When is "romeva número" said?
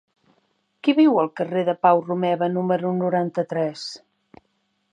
2.07-2.95